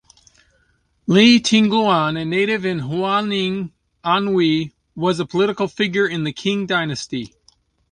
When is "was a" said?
4.95-5.27